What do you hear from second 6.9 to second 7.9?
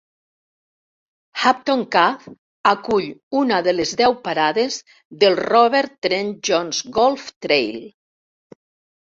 Golf Trail.